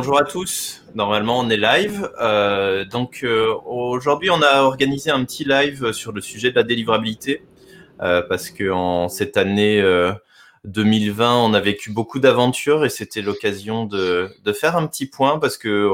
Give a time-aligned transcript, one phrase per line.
[0.00, 0.82] Bonjour à tous.
[0.94, 2.10] Normalement, on est live.
[2.22, 6.62] Euh, donc euh, aujourd'hui, on a organisé un petit live sur le sujet de la
[6.62, 7.42] délivrabilité
[8.00, 9.84] euh, parce que en cette année
[10.64, 15.58] 2020, on a vécu beaucoup d'aventures et c'était l'occasion de, faire un petit point parce
[15.58, 15.86] que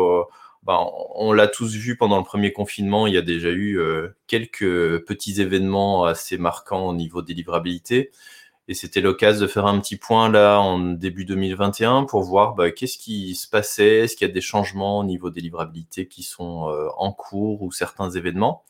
[0.62, 0.78] bah,
[1.16, 3.08] on l'a tous vu pendant le premier confinement.
[3.08, 3.80] Il y a déjà eu
[4.28, 8.12] quelques petits événements assez marquants au niveau délivrabilité.
[8.68, 12.72] Et c'était l'occasion de faire un petit point là en début 2021 pour voir bah,
[12.72, 16.24] qu'est-ce qui se passait, est-ce qu'il y a des changements au niveau des livrabilités qui
[16.24, 18.64] sont euh, en cours ou certains événements?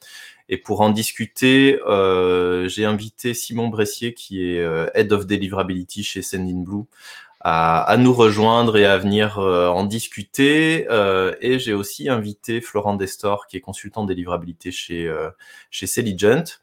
[0.50, 6.04] Et pour en discuter, euh, j'ai invité Simon Bressier qui est euh, Head of Deliverability
[6.04, 6.84] chez Sendinblue
[7.40, 10.86] à, à, nous rejoindre et à venir en discuter.
[11.40, 15.14] et j'ai aussi invité Florent Destor qui est consultant délivrabilité chez,
[15.70, 16.60] chez Celigent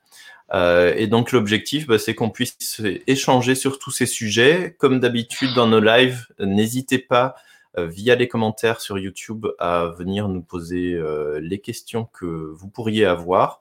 [0.54, 4.76] euh, et donc l'objectif, bah, c'est qu'on puisse échanger sur tous ces sujets.
[4.78, 7.36] Comme d'habitude dans nos lives, n'hésitez pas
[7.78, 12.70] euh, via les commentaires sur YouTube à venir nous poser euh, les questions que vous
[12.70, 13.60] pourriez avoir.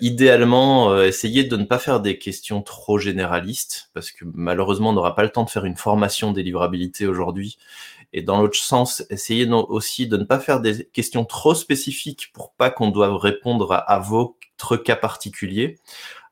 [0.00, 5.14] idéalement, essayez de ne pas faire des questions trop généralistes, parce que malheureusement, on n'aura
[5.14, 7.58] pas le temps de faire une formation délivrabilité aujourd'hui.
[8.14, 12.52] Et dans l'autre sens, essayez aussi de ne pas faire des questions trop spécifiques pour
[12.52, 14.37] pas qu'on doive répondre à vos
[14.76, 15.78] cas particuliers.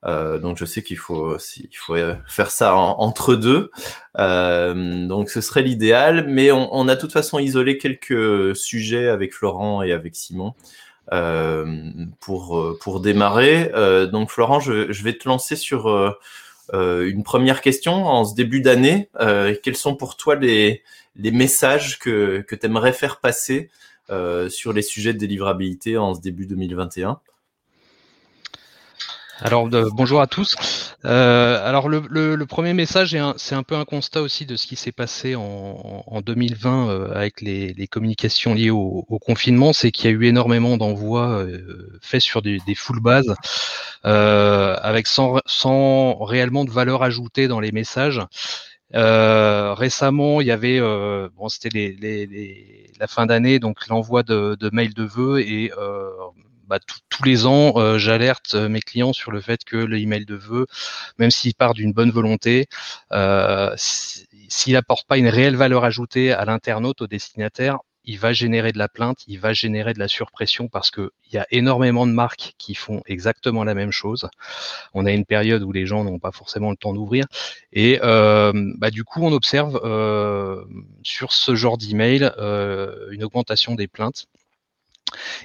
[0.04, 1.96] Euh, donc je sais qu'il faut, il faut
[2.28, 3.70] faire ça entre deux.
[4.18, 9.08] Euh, donc ce serait l'idéal, mais on, on, a de toute façon isolé quelques sujets
[9.08, 10.54] avec Florent et avec Simon
[11.12, 11.82] euh,
[12.20, 13.70] pour pour démarrer.
[13.74, 18.34] Euh, donc Florent, je, je, vais te lancer sur euh, une première question en ce
[18.34, 19.08] début d'année.
[19.62, 20.82] quels sont pour toi les
[21.16, 23.70] les messages que que tu aimerais faire passer
[24.48, 27.20] sur les sujets de délivrabilité en ce début 2021
[29.40, 30.54] alors bonjour à tous.
[31.04, 34.92] Euh, alors le, premier message, c'est un, peu un constat aussi de ce qui s'est
[34.92, 40.24] passé en, 2020 euh, avec les, communications liées au, confinement, c'est qu'il y a eu
[40.24, 43.34] énormément d'envois euh, faits sur des, full bases,
[44.04, 48.22] avec sans, sans réellement de valeur ajoutée dans les messages.
[48.92, 54.94] récemment, il y avait, bon, c'était les, la fin d'année, donc l'envoi de, de mails
[54.94, 55.70] de vœux et
[56.66, 56.78] bah,
[57.08, 60.34] tous les ans, euh, j'alerte euh, mes clients sur le fait que le email de
[60.34, 60.66] vœux,
[61.18, 62.66] même s'il part d'une bonne volonté,
[63.12, 68.72] euh, s'il n'apporte pas une réelle valeur ajoutée à l'internaute, au destinataire, il va générer
[68.72, 72.12] de la plainte, il va générer de la surpression parce qu'il y a énormément de
[72.12, 74.28] marques qui font exactement la même chose.
[74.94, 77.26] On a une période où les gens n'ont pas forcément le temps d'ouvrir.
[77.72, 79.74] Et euh, bah, du coup, on observe
[81.02, 82.30] sur ce genre d'email
[83.10, 84.26] une augmentation des plaintes.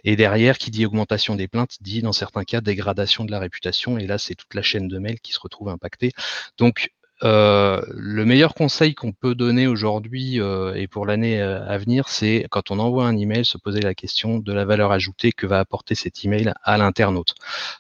[0.04, 3.98] Et derrière, qui dit augmentation des plaintes, dit dans certains cas dégradation de la réputation.
[3.98, 6.12] Et là, c'est toute la chaîne de mails qui se retrouve impactée.
[6.58, 6.92] Donc,
[7.24, 12.08] euh, le meilleur conseil qu'on peut donner aujourd'hui euh, et pour l'année euh, à venir,
[12.08, 15.46] c'est quand on envoie un email, se poser la question de la valeur ajoutée que
[15.46, 17.36] va apporter cet email à l'internaute.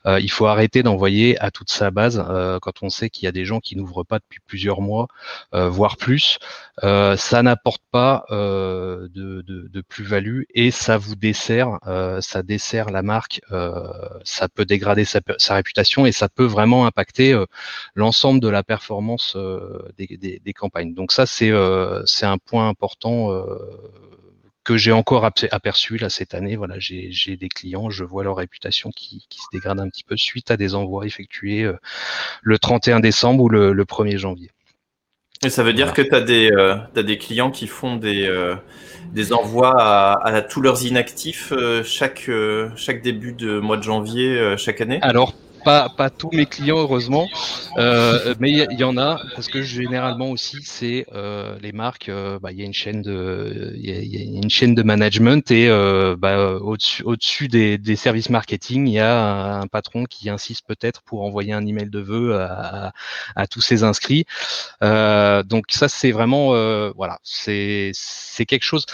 [0.06, 2.24] il faut arrêter d'envoyer à toute sa base
[2.62, 5.08] quand on sait qu'il y a des gens qui n'ouvrent pas depuis plusieurs mois,
[5.52, 6.40] voire plus.
[6.82, 11.80] ça n'apporte pas de, de, de plus-value et ça vous dessert,
[12.22, 13.42] ça dessert la marque,
[14.24, 17.40] ça peut dégrader sa, sa, réputation et ça peut vraiment impacter
[17.96, 20.94] l'ensemble de la performance euh, des, campagnes.
[20.94, 23.44] Donc ça, c'est euh, un point important euh,
[24.64, 26.56] que j'ai encore aperçu là cette année.
[26.56, 30.52] Voilà, j'ai des clients, je vois leur réputation qui, se dégrade un petit peu suite
[30.52, 31.70] à des envois effectués
[32.42, 34.52] le 31 décembre ou le, 1er janvier.
[35.44, 38.30] Et ça veut dire que tu as des, as des clients qui font des,
[39.12, 41.54] des envois à, à, tous leurs inactifs
[41.84, 42.30] chaque,
[42.76, 45.00] chaque début de mois de janvier chaque année?
[45.02, 47.28] Alors, pas, pas tous mes clients heureusement,
[47.78, 52.10] euh, mais il y, en a parce que généralement aussi c'est euh, les marques.
[52.10, 55.50] Euh, bah, il y a une chaîne de, il y, a une chaîne de management
[55.52, 60.30] et euh, bah, au-dessus, au-dessus des, des, services marketing, il y a un, patron qui
[60.30, 62.94] insiste peut-être pour envoyer un email de vœux à,
[63.36, 64.26] à, tous ses inscrits.
[64.84, 66.50] Euh, donc ça c'est vraiment,
[66.94, 68.86] voilà, c'est c'est quelque chose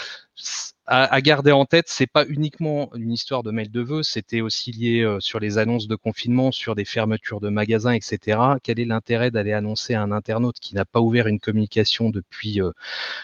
[0.90, 4.72] à, garder en tête, c'est pas uniquement une histoire de mail de vœux, c'était aussi
[4.72, 8.38] lié euh, sur les annonces de confinement, sur des fermetures de magasins, etc.
[8.62, 12.60] Quel est l'intérêt d'aller annoncer à un internaute qui n'a pas ouvert une communication depuis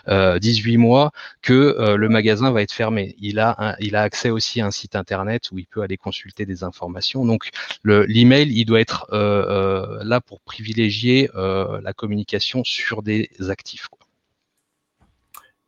[0.06, 3.16] 18 euh, mois que le magasin va être fermé?
[3.18, 6.44] Il a, il a accès aussi à un site internet où il peut aller consulter
[6.44, 7.24] des informations.
[7.24, 7.48] Donc
[7.84, 13.88] l'email, il doit être là pour privilégier la communication sur des actifs.
[13.88, 14.03] Quoi.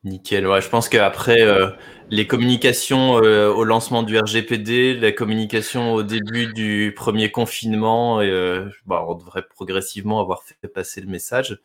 [0.07, 0.45] Nickel.
[0.61, 1.69] Je pense qu'après euh,
[2.11, 8.69] les communications euh, au lancement du RGPD, la communication au début du premier confinement, euh,
[8.87, 11.61] bah, on devrait progressivement avoir fait passer le message.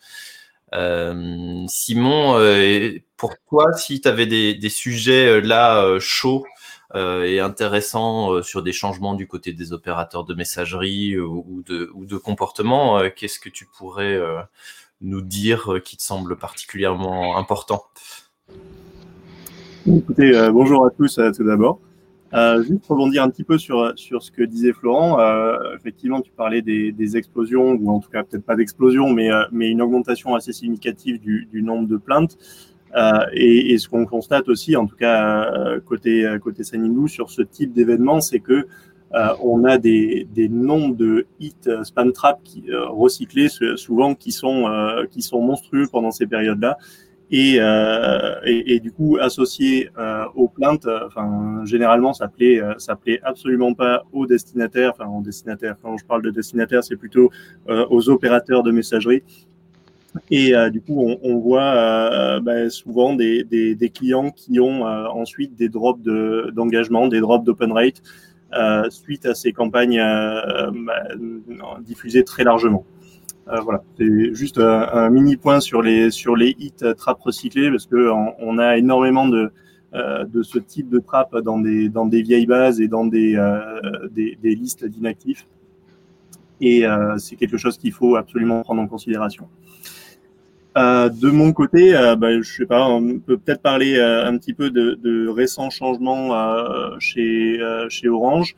[1.67, 2.39] Simon,
[3.17, 6.45] pour toi, si tu avais des, sujets là chauds
[6.95, 13.39] et intéressants sur des changements du côté des opérateurs de messagerie ou de comportement, qu'est-ce
[13.39, 14.17] que tu pourrais
[15.01, 17.83] nous dire qui te semble particulièrement important?
[19.87, 21.79] Écoutez, bonjour à tous tout d'abord.
[22.33, 25.19] Euh, juste rebondir un petit peu sur, sur ce que disait Florent.
[25.19, 29.31] Euh, effectivement, tu parlais des, des, explosions, ou en tout cas peut-être pas d'explosion, mais,
[29.31, 32.37] euh, mais une augmentation assez significative du, du nombre de plaintes.
[32.95, 37.29] Euh, et, et, ce qu'on constate aussi, en tout cas euh, côté côté Sanilou, sur
[37.29, 38.67] ce type d'événement, c'est que
[39.41, 44.71] on a des, des nombres de hits spam trap qui, recyclés souvent qui sont
[45.09, 46.77] qui sont monstrueux pendant ces périodes-là
[47.31, 52.61] et, euh, et, et, du coup associé euh, aux plaintes, euh, enfin généralement ça plaît,
[52.61, 55.77] euh, ça plaît absolument pas aux destinataires, enfin aux destinataires.
[55.81, 57.31] Quand je parle de destinataires, c'est plutôt
[57.69, 59.23] euh, aux opérateurs de messagerie.
[60.29, 65.55] Et du coup, on, on voit bah, souvent des, des, des, clients qui ont ensuite
[65.55, 68.01] des drops d'engagement, des drops d'open rate
[68.89, 71.03] suite à ces campagnes bah,
[71.85, 72.85] diffusées très largement.
[73.47, 77.87] Euh, voilà, c'est juste un, mini point sur les sur les hits trap recyclés parce
[77.87, 78.09] que
[78.39, 79.51] on, a énormément de
[79.93, 83.35] euh, de ce type de trap dans des dans des vieilles bases et dans des
[83.35, 85.47] euh, des, listes d'inactifs
[86.63, 86.83] et
[87.17, 89.47] c'est quelque chose qu'il faut absolument prendre en considération.
[90.75, 94.93] de mon côté, bah, je sais pas, on peut peut-être parler un petit peu de,
[94.93, 96.29] de récents changements
[96.99, 97.59] chez
[97.89, 98.55] chez Orange.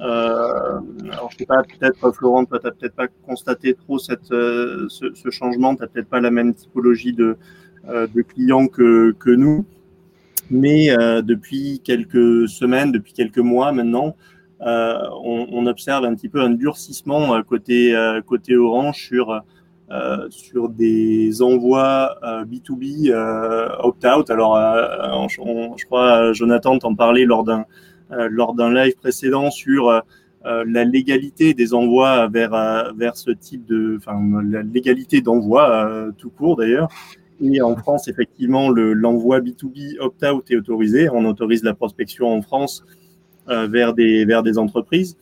[0.00, 4.86] Euh, alors je sais pas, peut-être Florent, toi t'as peut-être pas constaté trop cette, euh,
[4.90, 7.38] ce, ce, changement, t'as peut-être pas la même typologie de,
[7.88, 9.64] euh, de clients que, que nous,
[10.50, 14.16] mais euh, depuis quelques semaines, depuis quelques mois maintenant,
[14.60, 17.94] euh, on, observe un petit peu un durcissement côté
[18.26, 19.42] côté Orange sur
[20.30, 22.16] sur des envois
[22.46, 23.12] B2B
[23.80, 24.30] opt-out.
[24.30, 27.64] Alors, je crois Jonathan t'en parlait lors d'un euh,
[28.10, 30.00] lors d'un live précédent sur euh,
[30.44, 36.30] euh, la légalité des envois vers vers ce type de, enfin la légalité d'envoi tout
[36.30, 36.88] court d'ailleurs.
[37.40, 41.08] Et en France, effectivement, l'envoi B2B opt-out est autorisé.
[41.10, 42.82] On autorise la prospection en France
[43.48, 45.16] euh, vers, des, vers des entreprises.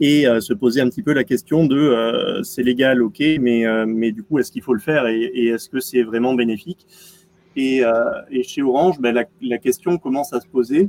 [0.00, 3.64] Et euh, se poser un petit peu la question de euh, c'est légal, ok, mais,
[3.86, 6.86] mais du coup, est-ce qu'il faut le faire et, est-ce que c'est vraiment bénéfique?
[7.56, 7.82] Et,
[8.42, 10.88] chez Orange, ben, la, question commence à se poser.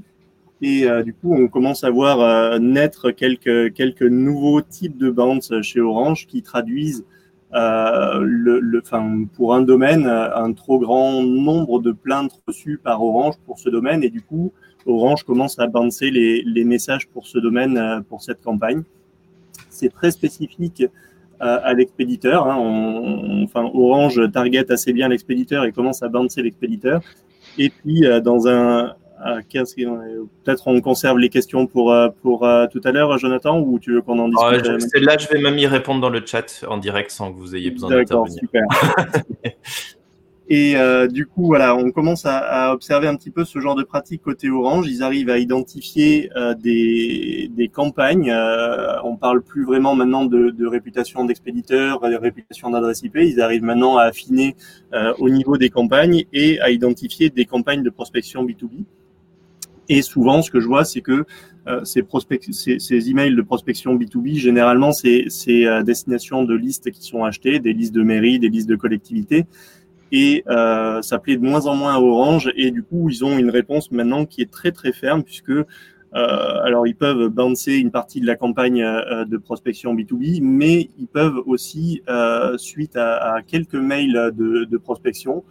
[0.62, 5.09] Et euh, du coup, on commence à voir euh, naître quelques, quelques nouveaux types de
[5.09, 7.06] bounce chez Orange qui traduisent
[7.54, 8.81] euh, le, le,
[9.36, 14.04] pour un domaine un trop grand nombre de plaintes reçues par Orange pour ce domaine.
[14.04, 14.51] Et du coup,
[14.86, 18.81] Orange commence à bouncer les, les messages pour ce domaine, pour cette campagne.
[19.69, 20.83] C'est très spécifique
[21.39, 22.48] à l'expéditeur.
[22.48, 23.44] Hein.
[23.44, 27.01] Enfin, Orange target assez bien l'expéditeur et commence à bouncer l'expéditeur.
[27.60, 32.91] Et puis, dans un, peut-être on conserve les questions pour, euh, pour euh, tout à
[32.91, 35.67] l'heure, Jonathan, ou tu veux qu'on en discute ah, je, Là, je vais même y
[35.67, 38.39] répondre dans le chat en direct sans que vous ayez besoin d'intervenir.
[38.39, 38.63] super.
[40.50, 43.75] Et euh, du coup, voilà, on commence à, à, observer un petit peu ce genre
[43.75, 44.88] de pratique côté Orange.
[44.88, 48.31] Ils arrivent à identifier euh, des, des, campagnes.
[48.31, 53.17] Euh, on parle plus vraiment maintenant de, de réputation d'expéditeur, de réputation d'adresse IP.
[53.17, 54.55] Ils arrivent maintenant à affiner
[55.19, 58.86] au niveau des campagnes et à identifier des campagnes de prospection B2B.
[59.89, 61.25] Et souvent, ce que je vois, c'est que
[61.67, 62.06] euh, ces,
[62.51, 67.60] ces, ces, emails de prospection B2B, généralement, c'est euh, destination de listes qui sont achetées,
[67.60, 69.46] des listes de mairies, des listes de collectivités.
[70.12, 72.51] Et euh, ça plaît de moins en moins à Orange.
[72.56, 75.51] Et du coup, ils ont une réponse maintenant qui est très très ferme, puisque
[76.17, 80.89] euh, alors ils peuvent bouncer une partie de la campagne euh, de prospection B2B, mais
[80.98, 85.44] ils peuvent aussi, euh, suite à, à, quelques mails de, de prospection,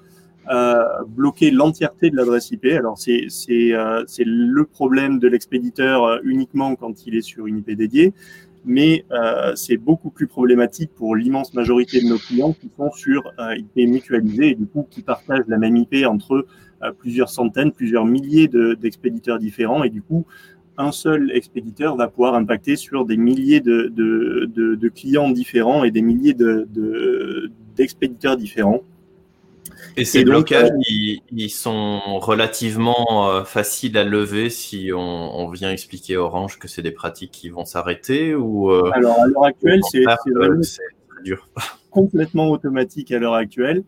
[1.08, 2.66] bloquer l'entièreté de l'adresse IP.
[2.66, 7.72] Alors euh, c'est le problème de l'expéditeur euh, uniquement quand il est sur une IP
[7.72, 8.12] dédiée,
[8.64, 13.32] mais euh, c'est beaucoup plus problématique pour l'immense majorité de nos clients qui sont sur
[13.38, 16.46] IP mutualisée et du coup qui partagent la même IP entre
[16.98, 20.26] plusieurs centaines, plusieurs milliers d'expéditeurs différents et du coup
[20.78, 25.84] un seul expéditeur va pouvoir impacter sur des milliers de, de, de, de clients différents
[25.84, 26.36] et des milliers
[27.76, 28.82] d'expéditeurs différents.
[29.96, 36.16] Et ces blocages, euh, ils, sont relativement euh, faciles à lever si on, vient expliquer
[36.16, 40.04] Orange que c'est des pratiques qui vont s'arrêter ou euh, Alors à l'heure actuelle, c'est
[41.24, 41.48] dur.
[41.90, 43.82] complètement automatique à l'heure actuelle.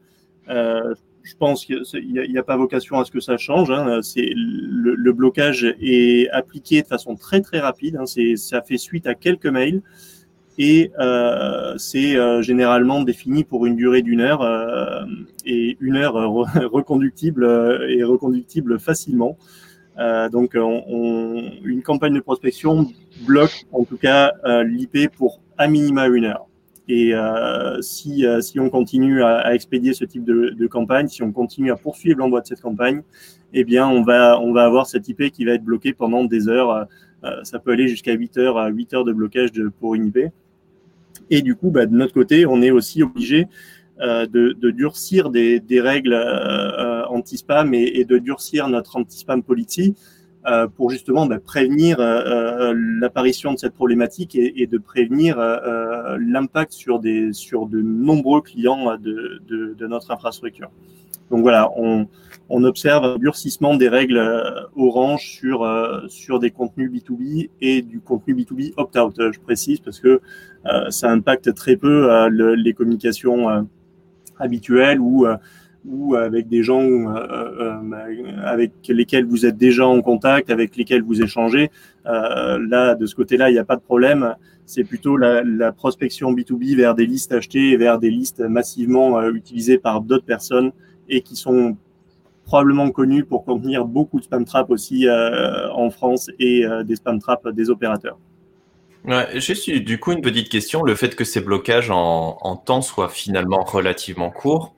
[0.49, 3.71] je pense qu'il n'y a, pas vocation à ce que ça change.
[3.71, 4.01] Hein.
[4.03, 7.97] C'est le, le, blocage est appliqué de façon très très rapide.
[7.97, 8.07] Hein.
[8.37, 9.83] Ça fait suite à quelques mails.
[10.59, 10.91] Et
[11.77, 15.07] c'est généralement défini pour une durée d'une heure
[15.45, 16.15] et une heure
[16.73, 17.45] reconductible
[17.89, 19.39] et reconductible facilement.
[20.33, 22.89] donc, une campagne de prospection
[23.27, 24.33] bloque en tout cas
[24.65, 26.49] l'IP pour à minima une heure.
[26.89, 31.33] Et euh, si, euh, si on continue à, expédier ce type de, campagne, si on
[31.33, 33.03] continue à poursuivre l'envoi de cette campagne,
[33.53, 36.49] eh bien, on va, on va avoir cette IP qui va être bloquée pendant des
[36.49, 36.87] heures.
[37.25, 39.51] Euh, ça peut aller jusqu'à 8 heures, 8 heures de blocage
[39.81, 40.19] pour une IP.
[41.31, 43.47] Et du coup, bah, de notre côté, on est aussi obligé
[44.01, 49.43] euh, de, de, durcir des, des règles euh, anti-spam et, et, de durcir notre anti-spam
[49.43, 49.95] policy
[50.47, 55.37] euh, pour justement bah, prévenir euh, euh, l'apparition de cette problématique et, et de prévenir
[56.19, 60.71] l'impact sur, des, sur de nombreux clients de, de, de, notre infrastructure.
[61.31, 62.07] Donc voilà, on,
[62.49, 64.21] on, observe un durcissement des règles
[64.77, 65.67] Orange sur,
[66.09, 70.21] sur des contenus B2B et du contenu B2B opt-out, je précise, parce que
[70.91, 73.67] ça impacte très peu les communications
[74.39, 75.27] habituelles ou
[75.89, 77.17] ou avec des gens euh,
[77.61, 81.71] euh, avec lesquels vous êtes déjà en contact, avec lesquels vous échangez.
[82.07, 84.35] Euh, là, de ce côté-là, il n'y a pas de problème.
[84.67, 89.23] C'est plutôt la, la, prospection B2B vers des listes achetées et vers des listes massivement
[89.31, 90.73] utilisées par d'autres personnes
[91.09, 91.77] et qui sont
[92.49, 97.47] probablement connues pour contenir beaucoup de spam traps aussi en France et des spam traps
[97.53, 98.19] des opérateurs.
[99.05, 103.09] Ouais, juste du coup une petite question, le fait que ces blocages en, temps soient
[103.09, 104.75] finalement relativement courts,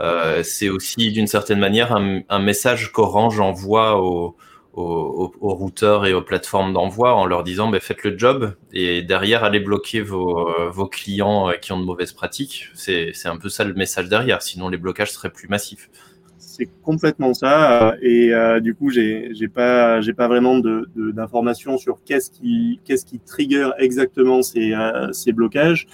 [0.00, 4.36] euh, c'est aussi d'une certaine manière un, message qu'Orange envoie aux,
[4.74, 9.60] routeurs et aux plateformes d'envoi en leur disant bah, faites le job et derrière allez
[9.60, 12.68] bloquer vos clients qui ont de mauvaises pratiques.
[12.74, 15.88] C'est un peu ça le message derrière, sinon les blocages seraient plus massifs.
[16.56, 22.30] C'est complètement ça et euh, du coup j'ai j'ai pas vraiment d'informations de, sur qu'est-ce
[22.30, 25.88] qui qu'est-ce trigger exactement ces, euh, blocages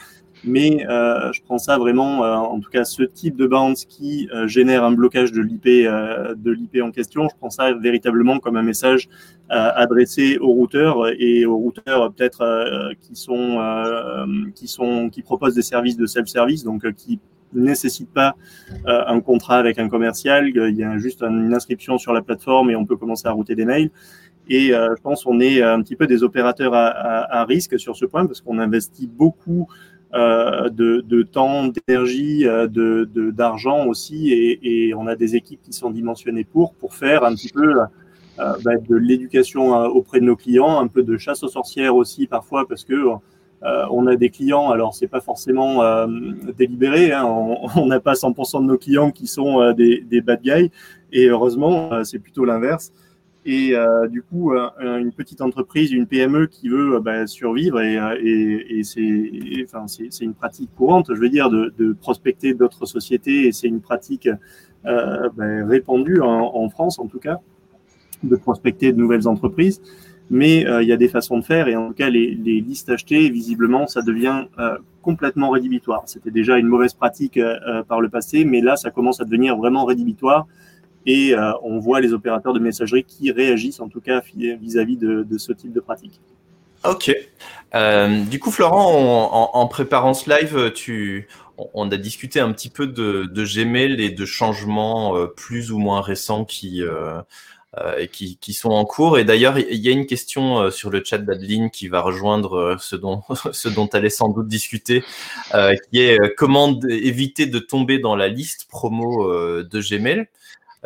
[0.45, 4.29] mais euh, je prends ça vraiment, euh, en tout cas ce type de bounce qui
[4.35, 6.35] euh, génère un blocage de l'IP euh,
[6.83, 9.09] en question, je prends ça véritablement comme un message
[9.51, 14.69] euh, adressé aux routeurs et aux routeurs peut-être qui
[15.11, 17.19] qui proposent des services de self-service, donc qui
[17.53, 18.37] nécessitent pas
[18.87, 22.77] un contrat avec un commercial, il y a juste une inscription sur la plateforme et
[22.77, 23.91] on peut commencer à router des mails.
[24.49, 27.79] Et euh, je pense qu'on est un petit peu des opérateurs à, à, à risque
[27.79, 29.69] sur ce point parce qu'on investit beaucoup
[30.13, 35.63] euh, de, de, temps, d'énergie, euh, de d'argent aussi, et, et, on a des équipes
[35.63, 37.77] qui sont dimensionnées pour pour faire un petit peu
[38.41, 42.27] euh, bah, de l'éducation auprès de nos clients, un peu de chasse aux sorcières aussi
[42.27, 42.95] parfois parce que
[43.63, 45.83] on a des clients, alors c'est pas forcément
[46.57, 50.71] délibéré, hein, on n'a pas 100% de nos clients qui sont des, des bad guys,
[51.13, 52.93] et heureusement c'est plutôt l'inverse.
[53.47, 57.81] Et euh, du coup, euh, une petite entreprise, une PME qui veut euh, bah, survivre,
[57.81, 59.87] et, et, et c'est enfin,
[60.21, 64.29] une pratique courante, je veux dire, de, de prospecter d'autres sociétés, et c'est une pratique
[64.85, 67.39] euh, bah, répandue en, France, en tout cas,
[68.23, 69.81] de prospecter de nouvelles entreprises.
[70.31, 73.29] Mais il y a des façons de faire, et en tout cas, les, listes achetées,
[73.31, 74.45] visiblement, ça devient
[75.03, 76.05] complètement rédhibitoire.
[76.07, 77.39] C'était déjà une mauvaise pratique
[77.89, 80.47] par le passé, mais là, ça commence à devenir vraiment rédhibitoire
[81.07, 85.39] et euh, on voit les opérateurs de messagerie qui réagissent en tout cas vis-à-vis de,
[85.39, 86.21] ce type de pratique.
[86.85, 87.15] Ok.
[87.75, 90.73] Euh, du coup, Florent, en, préparant ce live,
[91.75, 96.01] on a discuté un petit peu de, Gmail et de changements euh, plus ou moins
[96.01, 97.21] récents qui, euh,
[97.79, 99.19] euh, qui, qui, sont en cours.
[99.19, 102.77] Et d'ailleurs, il y a une question euh, sur le chat d'Adeline qui va rejoindre
[102.81, 103.23] ce dont,
[103.53, 105.05] ce dont sans doute discuter,
[105.91, 110.27] qui est comment éviter de tomber dans la liste promo de Gmail.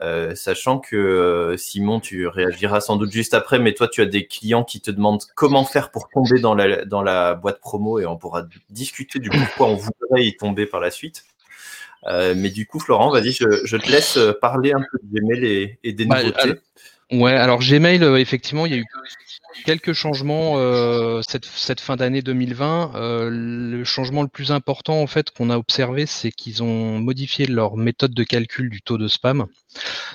[0.03, 4.07] Euh, sachant que euh, Simon, tu réagiras sans doute juste après, mais toi, tu as
[4.07, 8.00] des clients qui te demandent comment faire pour tomber dans la, dans la boîte promo
[8.00, 11.25] et on pourra discuter du pourquoi on voudrait y tomber par la suite.
[12.06, 15.44] Euh, mais du coup, Florent, vas-y, je, je, te laisse parler un peu de Gmail
[15.44, 16.40] et, et des bah, nouveautés.
[16.40, 16.56] Alors,
[17.12, 18.84] ouais, alors Gmail, euh, effectivement, il y a eu
[19.64, 22.92] quelques changements euh, cette, fin d'année 2020.
[22.94, 27.46] Euh, le changement le plus important en fait qu'on a observé, c'est qu'ils ont modifié
[27.46, 29.46] leur méthode de calcul du taux de spam.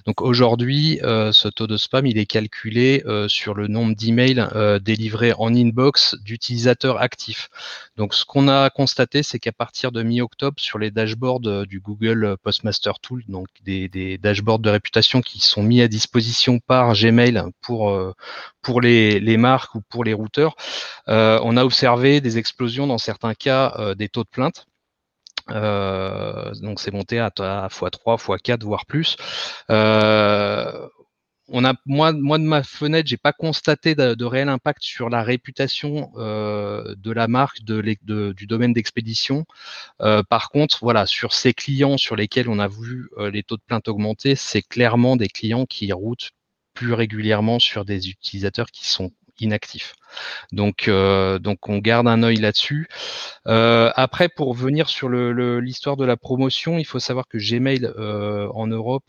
[0.06, 4.48] Donc aujourd'hui, euh, ce taux de spam, il est calculé sur le nombre d'emails
[4.82, 7.50] délivrés en inbox d'utilisateurs actifs.
[7.98, 12.36] Donc ce qu'on a constaté, c'est qu'à partir de mi-octobre, sur les dashboards du Google
[12.44, 18.14] Postmaster Tool, donc des, dashboards de réputation qui sont mis à disposition par Gmail pour
[18.62, 20.56] pour les, les marques ou pour les routeurs,
[21.08, 24.66] on a observé des explosions dans certains cas des taux de plainte.
[25.52, 29.16] Euh, donc c'est monté à, à x3, x4, voire plus.
[29.72, 30.88] Euh,
[31.52, 35.24] on a moi, moi de ma fenêtre, j'ai pas constaté de, réel impact sur la
[35.24, 37.82] réputation euh, de la marque, de,
[38.34, 39.46] du domaine d'expédition.
[40.02, 43.58] Euh, par contre, voilà, sur ces clients sur lesquels on a vu euh, les taux
[43.58, 46.32] de plainte augmenter, c'est clairement des clients qui routent
[46.80, 49.96] plus régulièrement sur des utilisateurs qui sont inactif.
[50.54, 52.88] Donc, euh, donc on garde un œil là-dessus.
[53.48, 58.48] Euh, après, pour venir sur l'histoire de la promotion, il faut savoir que Gmail euh,
[58.54, 59.04] en Europe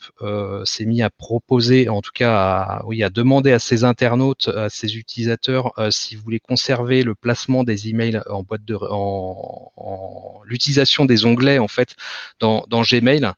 [0.65, 4.69] s'est mis à proposer, en tout cas, à, oui, à demander à ses internautes, à
[4.69, 11.05] ses utilisateurs, si vous voulez conserver le placement des emails en boîte de, en, l'utilisation
[11.05, 11.95] des onglets en fait
[12.41, 13.33] dans, dans Gmail.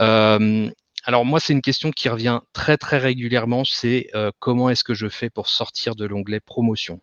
[0.00, 0.70] Euh,
[1.04, 4.94] alors moi, c'est une question qui revient très très régulièrement, c'est euh, comment est-ce que
[4.94, 7.00] je fais pour sortir de l'onglet promotion?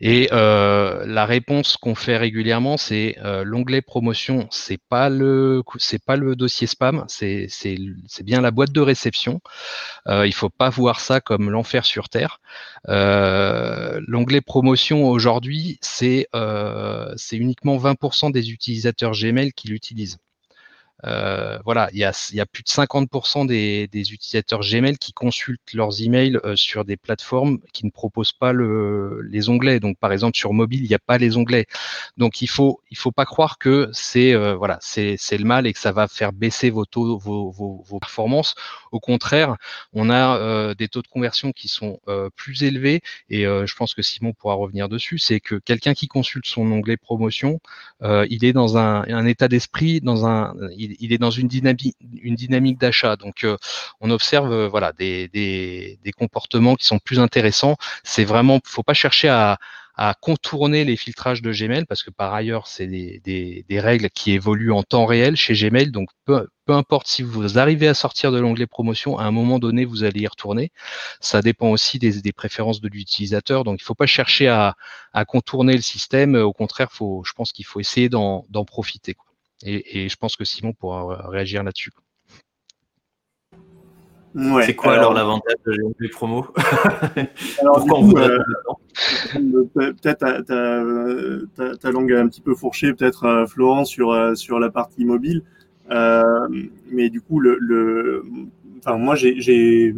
[0.00, 6.04] Et euh, la réponse qu'on fait régulièrement, c'est euh, l'onglet promotion, c'est pas le c'est
[6.04, 7.48] pas le dossier spam, c'est
[8.22, 9.40] bien la boîte de réception.
[10.06, 12.40] il faut pas voir ça comme l'enfer sur terre.
[12.86, 16.28] l'onglet promotion aujourd'hui, c'est
[17.16, 20.18] c'est uniquement 20% des utilisateurs Gmail qui l'utilisent.
[21.04, 25.12] Euh, voilà, il y, a, y, a, plus de 50% des, des, utilisateurs Gmail qui
[25.12, 29.78] consultent leurs emails euh, sur des plateformes qui ne proposent pas le, les onglets.
[29.78, 31.66] Donc, par exemple, sur mobile, il n'y a pas les onglets.
[32.16, 35.72] Donc, il faut, il faut pas croire que c'est euh, voilà, c'est le mal et
[35.72, 38.54] que ça va faire baisser vos taux, vos, vos, vos performances.
[38.90, 39.56] Au contraire,
[39.92, 42.00] on a des taux de conversion qui sont
[42.34, 45.18] plus élevés et je pense que Simon pourra revenir dessus.
[45.18, 47.60] C'est que quelqu'un qui consulte son onglet promotion,
[48.02, 52.34] il est dans un, un état d'esprit, dans un il, est dans une dynamique, une
[52.34, 53.16] dynamique d'achat.
[53.16, 53.56] Donc, euh,
[54.00, 57.76] on observe euh, voilà des, des, des, comportements qui sont plus intéressants.
[58.04, 59.58] C'est vraiment, faut pas chercher à,
[59.98, 64.08] à contourner les filtrages de Gmail parce que par ailleurs, c'est des, des, des, règles
[64.10, 65.90] qui évoluent en temps réel chez Gmail.
[65.90, 69.58] Donc, peu, peu importe si vous arrivez à sortir de l'onglet promotion, à un moment
[69.58, 70.70] donné, vous allez y retourner.
[71.20, 73.64] Ça dépend aussi des, des préférences de l'utilisateur.
[73.64, 74.76] Donc, il ne faut pas chercher à,
[75.12, 76.36] à, contourner le système.
[76.36, 79.14] Au contraire, faut, je pense qu'il faut essayer d'en profiter.
[79.14, 79.27] Quoi.
[79.64, 81.90] Et, je pense que Simon pourra réagir là-dessus.
[84.64, 86.46] c'est quoi alors, l'avantage de les promos?
[89.74, 90.42] Peut-être
[91.80, 95.04] ta, langue est un petit peu fourchée, peut-être euh, Florent sur euh, sur la partie
[95.04, 95.42] mobile,
[95.90, 96.48] euh,
[96.90, 98.24] mais du coup le,
[98.78, 99.94] enfin moi j'ai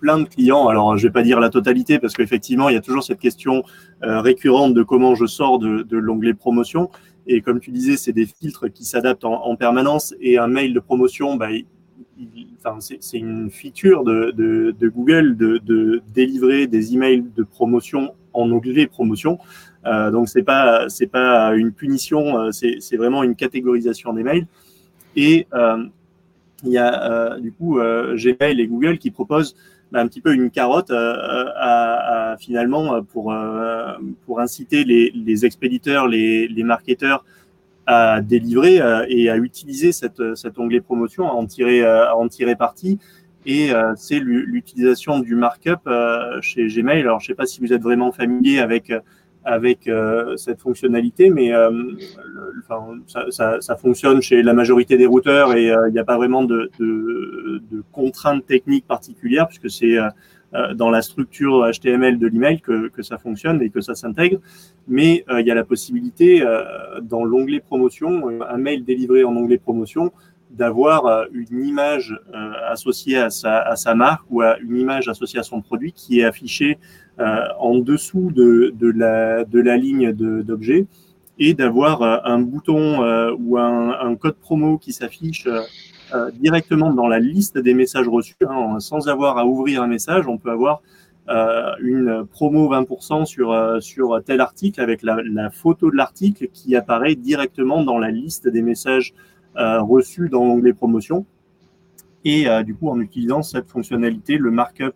[0.00, 0.68] plein de clients.
[0.68, 3.62] Alors je vais pas dire la totalité parce qu'effectivement il y a toujours cette question
[4.00, 6.90] récurrente de comment je sors de, de l'onglet promotion.
[7.26, 10.14] Et comme tu disais, c'est des filtres qui s'adaptent en, permanence.
[10.20, 11.48] Et un mail de promotion, bah,
[12.58, 19.38] enfin, c'est une feature de, Google de, délivrer des emails de promotion en onglet promotion.
[19.84, 24.46] Euh, donc c'est pas c'est pas une punition, euh, c'est vraiment une catégorisation des mails.
[25.16, 25.84] Et euh,
[26.64, 29.56] il y a du coup Gmail et Google qui proposent
[29.94, 33.92] un petit peu une carotte euh, à, à, finalement pour euh,
[34.26, 37.24] pour inciter les, les expéditeurs, les, les marketeurs
[37.86, 42.28] à délivrer euh, et à utiliser cette, cet onglet promotion, à en tirer, à en
[42.28, 42.98] tirer parti.
[43.44, 45.80] Et c'est l'utilisation du markup
[46.42, 47.00] chez Gmail.
[47.00, 48.92] Alors, je ne sais pas si vous êtes vraiment familier avec
[49.44, 51.70] avec euh, cette fonctionnalité, mais euh,
[52.60, 56.04] enfin, ça, ça, ça, fonctionne chez la majorité des routeurs et euh, il n'y a
[56.04, 59.96] pas vraiment de, de, de, contraintes techniques particulières puisque c'est
[60.74, 64.38] dans la structure HTML de l'email que, que ça fonctionne et que ça s'intègre.
[64.86, 66.44] Mais il y a la possibilité
[67.00, 70.12] dans l'onglet promotion, un mail délivré en onglet promotion,
[70.50, 72.14] d'avoir une image
[72.68, 76.20] associée à sa, à sa marque ou à une image associée à son produit qui
[76.20, 76.78] est affichée euh,
[77.18, 80.86] en dessous de, de, la, de la ligne d'objet
[81.38, 85.48] et d'avoir euh, un bouton euh, ou un, un, code promo qui s'affiche
[86.34, 90.28] directement dans la liste des messages reçus, hein, sans avoir à ouvrir un message.
[90.28, 90.82] On peut avoir
[91.30, 96.76] euh, une promo 20% sur, sur tel article avec la, la photo de l'article qui
[96.76, 99.14] apparaît directement dans la liste des messages
[99.56, 101.24] euh, reçus dans l'onglet promotion.
[102.26, 104.94] Et du coup, en utilisant cette fonctionnalité, le markup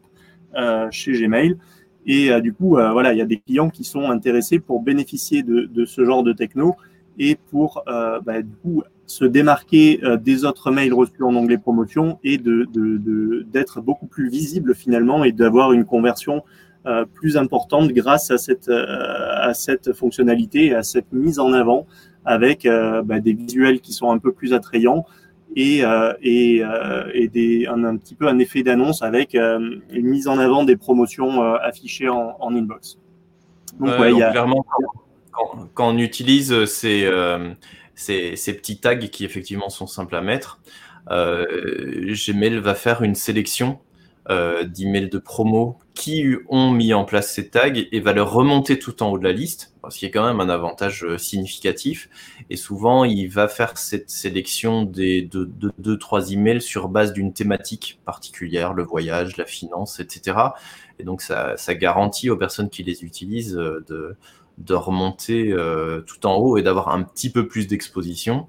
[0.90, 1.56] chez Gmail,
[2.06, 4.80] et euh, du coup, euh, voilà, il y a des clients qui sont intéressés pour
[4.80, 6.76] bénéficier de, de ce genre de techno
[7.18, 12.18] et pour euh, bah, du coup se démarquer des autres mails reçus en onglet promotion
[12.24, 12.66] et de
[13.52, 16.42] d'être beaucoup plus visible finalement et d'avoir une conversion
[17.14, 21.86] plus importante grâce à cette à cette fonctionnalité, à cette mise en avant
[22.24, 22.66] avec
[23.04, 25.06] bah, des visuels qui sont un peu plus attrayants,
[25.54, 29.78] et, euh, et, euh, et des, un, un, petit peu un effet d'annonce avec euh,
[29.90, 32.98] une mise en avant des promotions affichées en, en, inbox.
[33.78, 34.30] Donc, ouais, donc y a...
[34.30, 34.66] clairement,
[35.32, 37.10] quand, quand, on utilise ces,
[37.94, 40.60] ces, ces, petits tags qui effectivement sont simples à mettre,
[41.08, 43.78] Gmail va faire une sélection
[44.28, 48.76] euh, d'emails de promo qui ont mis en place ces tags et va leur remonter
[48.76, 52.10] tout en haut de la liste, ce qui est quand même un avantage euh, significatif.
[52.50, 57.32] Et souvent, il va faire cette sélection des de deux, trois emails sur base d'une
[57.32, 60.38] thématique particulière, le voyage, la finance, etc.
[60.98, 64.16] Et donc, ça, ça garantit aux personnes qui les utilisent euh, de,
[64.58, 65.54] de remonter
[66.06, 68.48] tout en haut et d'avoir un petit peu plus d'exposition.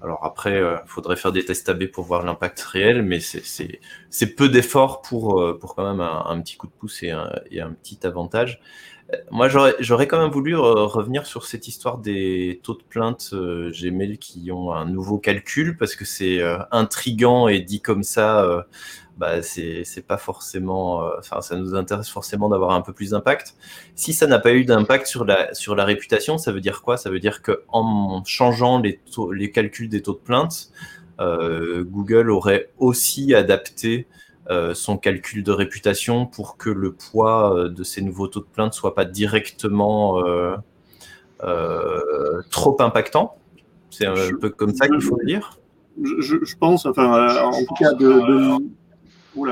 [0.00, 4.36] Alors après, il euh, faudrait faire des tests AB pour voir l'impact réel, mais c'est
[4.36, 7.60] peu d'efforts pour, euh, pour quand même un, petit coup de pouce et un, et
[7.60, 8.60] un petit avantage.
[9.12, 14.18] Euh, moi, j'aurais quand même voulu revenir sur cette histoire des taux de plainte Gmail
[14.18, 16.40] qui ont un nouveau calcul, parce que c'est
[16.70, 18.66] intrigant et dit comme ça,
[19.18, 23.56] bah, c'est pas forcément, euh, enfin, ça nous intéresse forcément d'avoir un peu plus d'impact.
[23.96, 26.96] Si ça n'a pas eu d'impact sur la, sur la réputation, ça veut dire quoi?
[26.96, 29.00] Ça veut dire qu'en changeant les,
[29.32, 30.70] les calculs des taux de plainte,
[31.18, 34.12] euh, Google aurait aussi adapté euh,
[34.74, 38.94] son calcul de réputation pour que le poids de ces nouveaux taux de plainte soit
[38.94, 40.22] pas directement
[42.50, 43.36] trop impactant.
[43.90, 45.58] C'est un peu comme ça qu'il faut le dire.
[46.02, 48.68] Je, je, pense, enfin, en tout cas, de, de,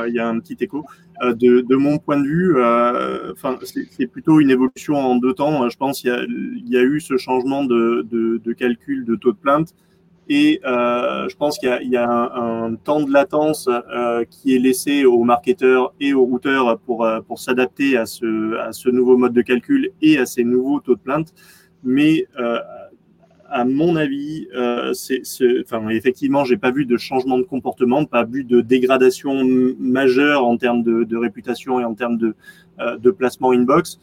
[0.07, 0.85] il y a un petit écho.
[1.23, 5.69] Euh, de, mon point de vue, euh, enfin, c'est plutôt une évolution en deux temps.
[5.69, 9.75] Je pense qu'il y, a eu ce changement de, calcul de taux de plainte.
[10.29, 13.69] Et euh, je pense qu'il y a, un, temps de latence
[14.31, 18.89] qui est laissé aux marketeurs et aux routeurs pour, pour s'adapter à ce, à ce
[18.89, 21.33] nouveau mode de calcul et à ces nouveaux taux de plainte.
[21.85, 22.27] Mais
[23.49, 25.23] à mon avis, euh, c'est,
[25.63, 29.43] enfin, effectivement, j'ai pas vu de changement de comportement, pas vu de dégradation
[29.79, 32.35] majeure en termes de, réputation et en termes de,
[32.81, 33.99] euh, de placement inbox.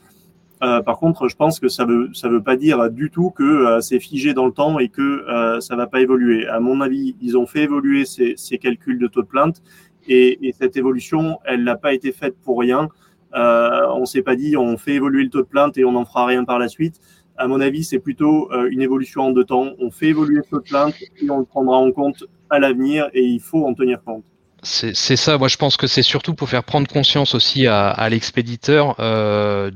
[0.63, 3.43] Euh, par contre, je pense que ça veut ça veut pas dire du tout que
[3.43, 6.47] euh, c'est figé dans le temps et que euh, ça va pas évoluer.
[6.47, 9.61] À mon avis, ils ont fait évoluer ces, ces calculs de taux de plainte
[10.07, 12.89] et, et cette évolution, elle n'a pas été faite pour rien.
[13.35, 16.25] On s'est pas dit on fait évoluer le taux de plainte et on n'en fera
[16.25, 16.99] rien par la suite
[17.35, 19.71] à mon avis, c'est plutôt une évolution en deux temps.
[19.79, 23.39] On fait évoluer ce plainte et on le prendra en compte à l'avenir et il
[23.39, 24.23] faut en tenir compte.
[24.63, 28.95] C'est ça, moi je pense que c'est surtout pour faire prendre conscience aussi à, l'expéditeur
[28.99, 29.71] euh,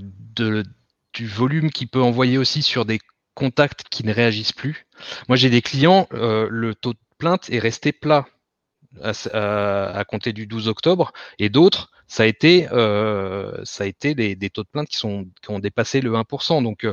[1.17, 2.99] du volume qu'il peut envoyer aussi sur des
[3.33, 4.85] contacts qui ne réagissent plus.
[5.27, 8.27] Moi j'ai des clients, euh, le taux de plainte est resté plat
[9.01, 14.49] à, compter du 12 octobre, et d'autres, ça a été, euh, ça a été des,
[14.49, 16.63] taux de plainte qui, sont, qui ont dépassé le 1%.
[16.63, 16.85] Donc,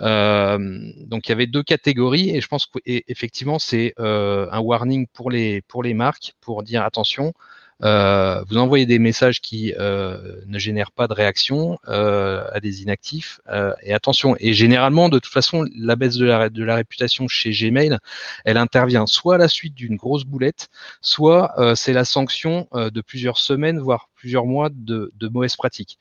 [0.00, 0.68] euh,
[1.06, 5.62] donc il y avait deux catégories, et je pense qu'effectivement, c'est un warning pour les,
[5.62, 7.32] pour les marques pour dire attention,
[7.82, 12.82] euh, vous envoyez des messages qui euh, ne génèrent pas de réaction euh, à des
[12.82, 13.40] inactifs.
[13.82, 17.98] et attention, et généralement, de toute façon, la baisse de la, réputation chez Gmail,
[18.44, 20.68] elle intervient soit à la suite d'une grosse boulette,
[21.00, 25.98] soit c'est la sanction de plusieurs semaines, voire plusieurs mois de, de mauvaises pratiques.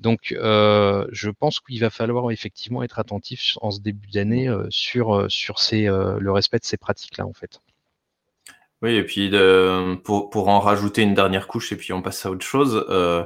[0.00, 5.58] Donc, je pense qu'il va falloir effectivement être attentif en ce début d'année sur, sur
[5.58, 7.60] ces, le respect de ces pratiques-là, en fait.
[8.84, 9.30] Oui, et puis
[10.04, 13.24] pour, pour en rajouter une dernière couche, et puis on passe à autre chose, euh,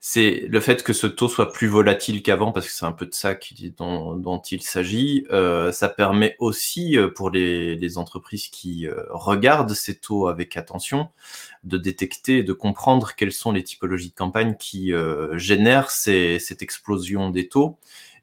[0.00, 3.04] c'est le fait que ce taux soit plus volatile qu'avant, parce que c'est un peu
[3.04, 3.34] de ça
[3.76, 5.26] dont, dont il s'agit.
[5.30, 10.56] Euh, ça permet aussi euh, pour les, les entreprises qui euh, regardent ces taux avec
[10.56, 11.10] attention
[11.64, 16.38] de détecter et de comprendre quelles sont les typologies de campagne qui euh, génèrent ces,
[16.38, 17.76] cette explosion des taux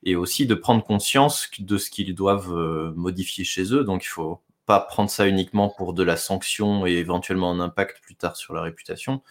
[0.03, 2.55] et aussi de prendre conscience de ce qu'ils doivent
[2.95, 3.83] modifier chez eux.
[3.83, 8.01] Donc il faut pas prendre ça uniquement pour de la sanction et éventuellement un impact
[8.01, 9.21] plus tard sur la réputation,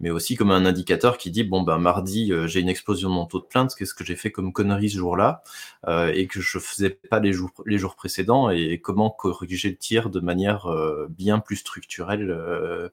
[0.00, 3.14] mais aussi comme un indicateur qui dit bon ben mardi euh, j'ai une explosion de
[3.14, 5.42] mon taux de plainte, qu'est-ce que j'ai fait comme connerie ce jour-là
[5.86, 10.20] euh, et que je faisais pas les jours précédents et comment corriger le tir de
[10.20, 12.36] manière euh, bien plus structurelle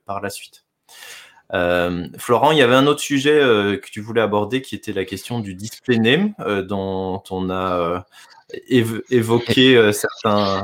[0.06, 0.64] par la suite.
[1.50, 5.40] Florent, il y avait un autre sujet que tu voulais aborder qui était la question
[5.40, 6.34] du display name
[6.66, 8.04] dont on a
[8.68, 10.62] évoqué certains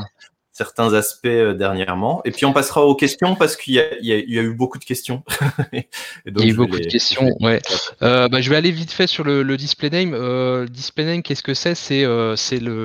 [0.57, 2.23] certains aspects euh, dernièrement.
[2.25, 4.85] Et puis on passera aux questions parce qu'il y, y, y, a eu beaucoup de
[4.85, 5.23] questions.
[5.75, 5.85] il
[6.25, 7.61] y a eu beaucoup de questions, ouais.
[8.03, 10.15] Euh, bah, je vais aller vite fait sur le, le display name.
[10.15, 11.75] Euh, display name, qu'est-ce que c'est?
[11.75, 12.35] C'est euh,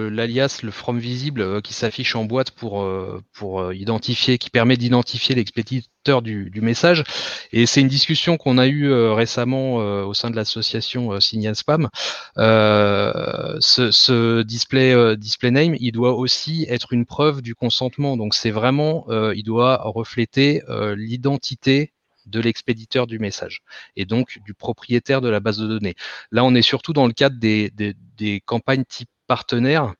[0.09, 2.85] l'alias, le, from visible qui s'affiche en boîte pour,
[3.31, 7.03] pour identifier, qui permet d'identifier l'expéditeur du, du, message.
[7.51, 11.89] Et c'est une discussion qu'on a eue récemment au sein de l'association Signal Spam.
[12.37, 18.17] ce, ce display, display name, il doit aussi être une preuve du consentement.
[18.17, 21.93] Donc c'est vraiment, euh, il doit refléter euh, l'identité
[22.25, 23.61] de l'expéditeur du message
[23.95, 25.95] et donc du propriétaire de la base de données.
[26.31, 29.93] Là, on est surtout dans le cadre des, des, campagnes type partenaire.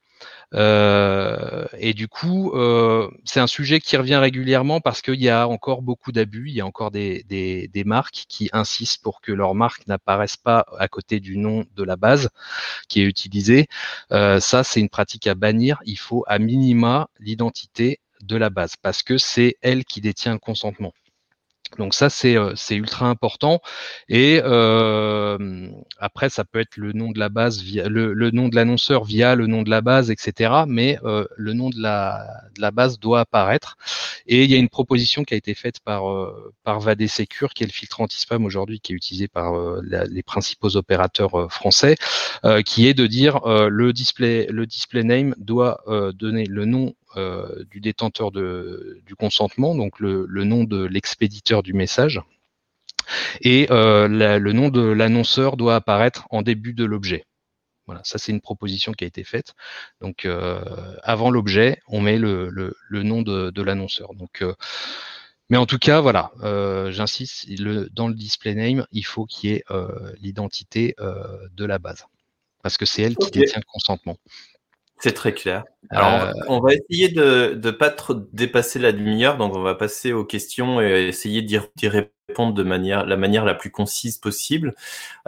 [0.54, 2.54] Euh, et du coup,
[3.26, 6.50] c'est un sujet qui revient régulièrement parce qu'il y a encore beaucoup d'abus.
[6.50, 10.88] Il y a encore des, marques qui insistent pour que leur marque n'apparaisse pas à
[10.88, 12.30] côté du nom de la base
[12.88, 13.68] qui est utilisée.
[14.12, 15.80] Euh, ça, c'est une pratique à bannir.
[15.86, 20.40] Il faut à minima l'identité de la base parce que c'est elle qui détient le
[20.40, 20.94] consentement.
[21.78, 22.36] Donc ça, c'est
[22.72, 23.62] ultra important.
[24.10, 28.50] Et euh, après, ça peut être le nom de la base, via, le, le nom
[28.50, 30.64] de l'annonceur via le nom de la base, etc.
[30.68, 33.78] Mais euh, le nom de la, de la base doit apparaître.
[34.28, 37.54] Et il y a une proposition qui a été faite par, euh, par Vadé Secure,
[37.54, 41.96] qui est le filtre anti-spam aujourd'hui, qui est utilisé par les principaux opérateurs français,
[42.66, 47.80] qui est de dire le display, le display name doit donner le nom euh, du
[47.80, 52.21] détenteur de, du consentement, donc le, le nom de l'expéditeur du message.
[53.41, 57.26] Et euh, le nom de l'annonceur doit apparaître en début de l'objet.
[57.88, 59.54] Voilà, ça c'est une proposition qui a été faite.
[60.00, 60.62] Donc euh,
[61.04, 64.13] avant l'objet, on met le, le, le, nom de, de l'annonceur.
[64.13, 64.43] Donc
[65.50, 67.52] mais en tout cas, voilà, euh, j'insiste,
[67.91, 72.06] dans le display name, il faut qu'il y ait euh, l'identité de la base.
[72.63, 74.15] Parce que c'est elle qui détient le consentement.
[75.02, 75.64] C'est très clair.
[75.90, 76.32] Alors, euh...
[76.48, 80.24] on va essayer de ne pas trop dépasser la demi-heure, donc on va passer aux
[80.24, 84.76] questions et essayer d'y répondre de manière, la manière la plus concise possible.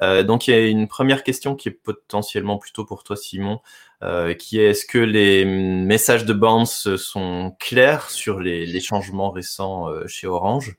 [0.02, 3.62] Euh, donc, il y a une première question qui est potentiellement plutôt pour toi, Simon,
[4.04, 9.32] euh, qui est est-ce que les messages de bounce sont clairs sur les, les changements
[9.32, 10.78] récents chez Orange?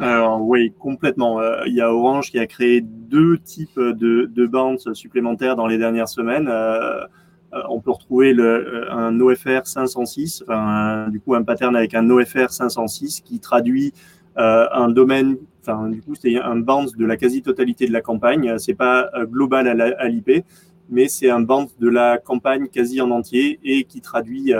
[0.00, 1.40] Alors oui, complètement.
[1.40, 5.66] Euh, il y a Orange qui a créé deux types de, de bounce supplémentaires dans
[5.66, 6.48] les dernières semaines.
[6.48, 7.04] Euh,
[7.52, 12.08] euh, on peut retrouver le, un OFR 506, enfin, du coup un pattern avec un
[12.08, 13.92] OFR 506 qui traduit
[14.36, 18.56] un domaine, enfin du coup c'est un bounce de la quasi-totalité de la campagne.
[18.56, 20.46] C'est pas global à l'IP,
[20.88, 24.54] mais c'est un bounce de la campagne quasi en entier et qui traduit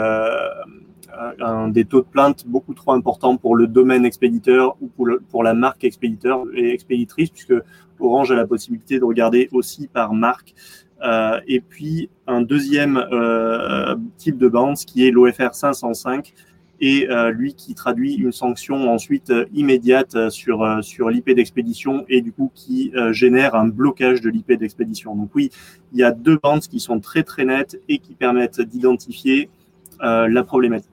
[1.39, 5.53] un des taux de plainte beaucoup trop importants pour le domaine expéditeur ou pour, la
[5.53, 7.53] marque expéditeur et expéditrice, puisque
[7.99, 10.53] Orange a la possibilité de regarder aussi par marque.
[11.03, 16.31] Euh, et puis un deuxième euh, type de bounce qui est l'OFR 505
[16.81, 22.05] et euh, lui qui traduit une sanction ensuite euh, immédiate sur euh, sur l'IP d'expédition
[22.09, 25.15] et du coup qui génère un blocage de l'IP d'expédition.
[25.15, 25.51] Donc oui,
[25.93, 29.49] il y a deux bounces qui sont très très nettes et qui permettent d'identifier
[30.01, 30.89] la problématique.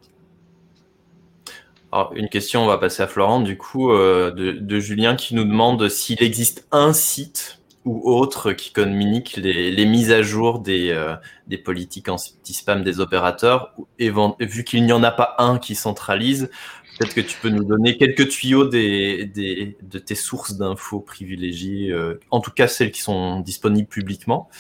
[1.90, 5.44] Alors, une question, on va passer à Florent, du coup, euh, de, Julien qui nous
[5.44, 11.14] demande s'il existe un site ou autre qui communique les, mises à jour des, euh,
[11.46, 16.51] des politiques anti-spam des opérateurs, vu qu'il n'y en a pas un qui centralise,
[16.98, 21.90] peut-être que tu peux nous donner quelques tuyaux des, des de tes sources d'infos privilégiées,
[21.90, 24.51] euh, en tout cas celles qui sont disponibles publiquement.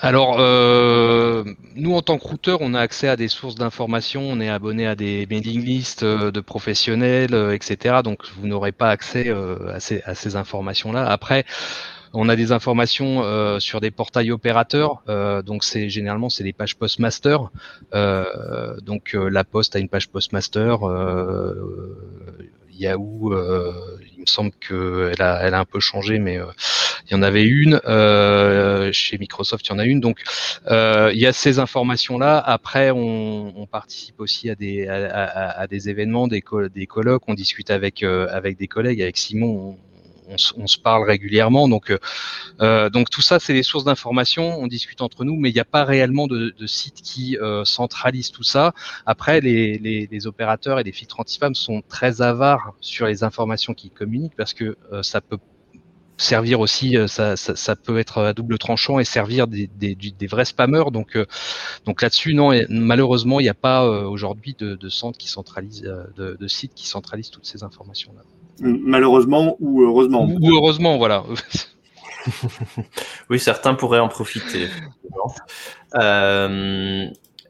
[0.00, 1.42] Alors, euh,
[1.74, 4.86] nous, en tant que routeur, on a accès à des sources d'informations, on est abonné
[4.86, 7.96] à des mailing lists euh, de professionnels, euh, etc.
[8.04, 11.04] Donc, vous n'aurez pas accès à ces, à ces informations-là.
[11.04, 11.44] Après,
[12.14, 15.02] on a des informations sur des portails opérateurs,
[15.44, 17.50] donc c'est généralement c'est des pages postmaster.
[17.92, 20.78] Donc la Poste a une page postmaster,
[22.70, 23.34] Yahoo,
[24.28, 26.38] me semble qu'elle a, elle a un peu changé, mais
[27.06, 27.80] il y en avait une.
[28.92, 30.00] chez Microsoft, il y en a une.
[30.00, 30.20] Donc
[30.70, 32.38] il y a ces informations-là.
[32.38, 36.42] Après, on, participe aussi à des à, à, des événements, des,
[36.74, 37.24] des colloques.
[37.28, 39.76] On discute avec avec des collègues, avec Simon.
[39.82, 39.87] On,
[40.56, 41.68] on, se parle régulièrement.
[41.68, 41.98] Donc, euh,
[42.60, 44.58] euh, donc tout ça, c'est des sources d'information.
[44.60, 48.30] On discute entre nous, mais il n'y a pas réellement de, site qui euh, centralise
[48.30, 48.72] tout ça.
[49.06, 54.34] Après, les, opérateurs et les filtres anti-spam sont très avares sur les informations qu'ils communiquent
[54.36, 55.38] parce que ça peut
[56.16, 60.90] servir aussi, ça, peut être à double tranchant et servir des, vrais spammers.
[60.90, 61.16] Donc,
[61.86, 65.82] donc là-dessus, non, malheureusement, il n'y a pas aujourd'hui de, centre qui centralise,
[66.16, 68.22] de, sites qui centralisent toutes ces informations-là.
[68.60, 70.24] Malheureusement ou heureusement.
[70.24, 71.24] Ou heureusement, voilà.
[73.30, 74.68] oui, certains pourraient en profiter.
[75.94, 77.06] Euh,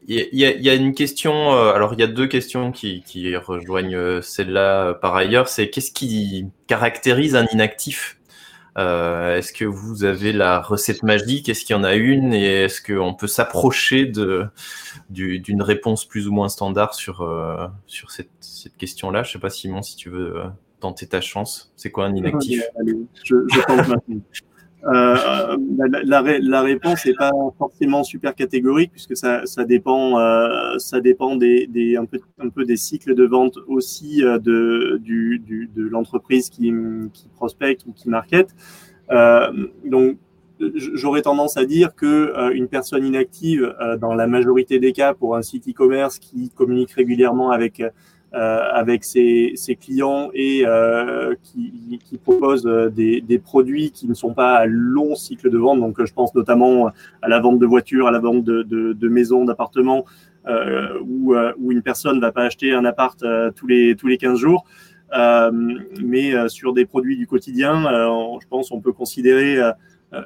[0.07, 3.03] il y, a, y, a, une question, euh, alors il y a deux questions qui,
[3.03, 5.47] qui rejoignent euh, celle-là par ailleurs.
[5.47, 8.19] C'est qu'est-ce qui caractérise un inactif?
[8.79, 11.49] Euh, Est-ce que vous avez la recette magique?
[11.49, 12.33] Est-ce qu'il y en a une?
[12.33, 14.47] Et est-ce qu'on peut s'approcher de
[15.09, 19.23] d'une réponse plus ou moins standard sur euh, sur cette, cette question-là?
[19.23, 20.43] Je sais pas Simon si tu veux
[20.79, 22.63] tenter ta chance C'est quoi un inactif?
[22.79, 24.21] Allez, je, je tente maintenant.
[24.85, 30.77] Euh, la, la, la, réponse n'est pas forcément super catégorique puisque ça, ça dépend, euh,
[30.77, 34.97] ça dépend des, des, un, peu, un peu des cycles de vente aussi euh, de,
[35.03, 36.71] du, du, de l'entreprise qui,
[37.11, 38.55] qui prospecte ou qui market.
[39.11, 39.51] Euh,
[39.83, 40.17] donc,
[40.75, 45.41] j'aurais tendance à dire que une personne inactive, dans la majorité des cas, pour un
[45.41, 47.89] site e-commerce qui communique régulièrement avec euh,
[48.33, 54.13] avec ses, ses, clients et euh, qui, qui propose euh, des, des, produits qui ne
[54.13, 55.79] sont pas à long cycle de vente.
[55.79, 59.09] Donc, je pense notamment à la vente de voitures, à la vente de, de, de
[59.09, 60.05] maisons, d'appartements,
[60.47, 63.19] euh, où, où, une personne ne va pas acheter un appart
[63.55, 64.65] tous les tous les 15 jours.
[65.17, 65.49] Euh,
[66.03, 67.81] mais sur des produits du quotidien,
[68.39, 69.57] je pense on peut considérer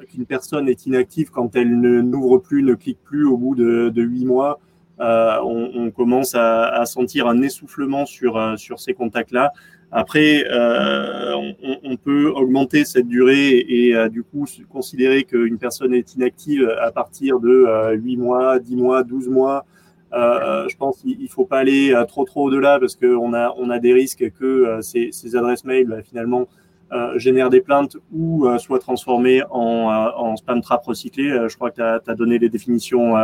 [0.08, 4.26] qu'une personne est inactive quand elle n'ouvre plus, ne clique plus au bout de, 8
[4.26, 9.52] mois euh, on, on, commence à, à, sentir un essoufflement sur, euh, sur ces contacts-là.
[9.90, 16.14] Après, euh, on, on, peut augmenter cette durée et, du coup considérer qu'une personne est
[16.14, 19.64] inactive à partir de 8 mois, 10 mois, 12 mois.
[20.12, 23.70] Euh, je pense qu'il ne faut pas aller trop trop au-delà parce qu'on a, on
[23.70, 26.48] a des risques que ces, ces adresses mail bah, finalement
[26.92, 31.48] euh, génère des plaintes ou euh, soit transformé en, euh, en, spam trap recyclé.
[31.48, 33.14] je crois que tu as, donné les définitions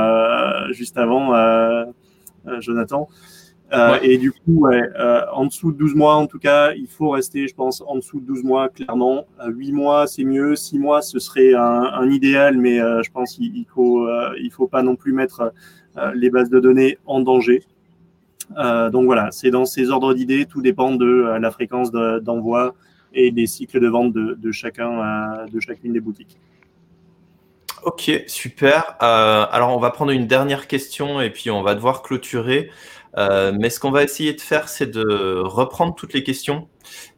[0.70, 1.32] juste avant,
[2.58, 3.08] Jonathan.
[4.02, 4.82] Et du coup, ouais,
[5.32, 8.18] en dessous de 12 mois, en tout cas, il faut rester, je pense, en dessous
[8.20, 9.26] de 12 mois, clairement.
[9.46, 10.56] 8 mois, c'est mieux.
[10.56, 14.68] 6 mois, ce serait un, un idéal, mais je pense qu'il il faut, il faut
[14.68, 15.52] pas non plus mettre
[16.14, 17.62] les bases de données en danger.
[18.56, 20.46] donc voilà, c'est dans ces ordres d'idées.
[20.46, 22.74] Tout dépend de la fréquence d'envoi
[23.12, 26.36] et des cycles de vente de, chacun, euh, de chacune des boutiques.
[27.82, 28.96] Ok, super.
[29.02, 32.70] Euh, alors, on va prendre une dernière question et puis on va devoir clôturer.
[33.16, 36.68] Euh, mais ce qu'on va essayer de faire, c'est de reprendre toutes les questions.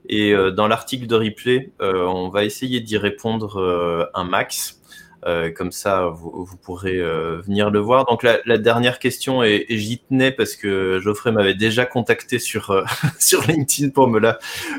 [0.08, 4.81] Et dans l'article de replay, on va essayer d'y répondre un max.
[5.24, 8.06] Euh, comme ça, vous, pourrez euh, venir le voir.
[8.06, 12.70] Donc la, dernière question, et, et j'y tenais parce que Geoffrey m'avait déjà contacté sur
[12.70, 12.82] euh,
[13.20, 14.38] sur LinkedIn pour me la,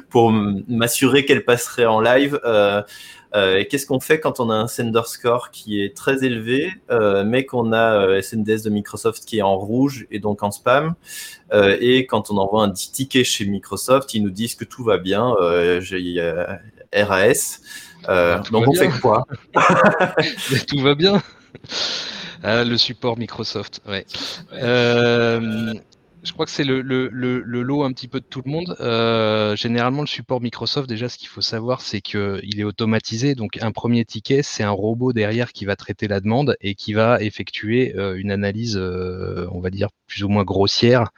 [0.10, 2.40] pour m'assurer qu'elle passerait en live.
[3.34, 6.72] Qu'est-ce qu'on fait quand on a un sender score qui est très élevé,
[7.26, 10.94] mais qu'on a SNDS de Microsoft qui est en rouge et donc en spam,
[11.52, 15.36] et quand on envoie un ticket chez Microsoft, ils nous disent que tout va bien,
[15.80, 16.22] j'ai
[16.94, 17.60] RAS.
[18.10, 19.26] Euh, donc on fait quoi
[20.68, 21.22] Tout va bien.
[22.44, 24.06] Ah, le support Microsoft, ouais.
[24.54, 25.74] Euh,
[26.24, 28.76] je crois que c'est le, le, le, lot un petit peu de tout le monde.
[28.82, 33.36] Euh, généralement, le support Microsoft, déjà, ce qu'il faut savoir, c'est qu'il est automatisé.
[33.36, 36.94] Donc, un premier ticket, c'est un robot derrière qui va traiter la demande et qui
[36.94, 41.12] va effectuer une analyse, on va dire, plus ou moins grossière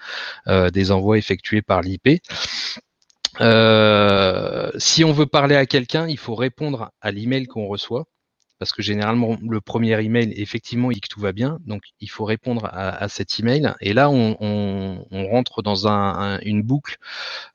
[0.47, 2.21] des envois effectués par l'IP.
[3.41, 8.05] Euh, si on veut parler à quelqu'un, il faut répondre à l'email qu'on reçoit
[8.59, 12.09] parce que généralement le premier email, effectivement, il dit que tout va bien, donc il
[12.09, 13.73] faut répondre à, à cet email.
[13.81, 16.97] Et là, on, on, on rentre dans un, une boucle,